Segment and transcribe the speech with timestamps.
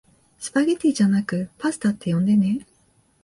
[0.39, 2.65] スパゲティじゃなくパスタって呼んでね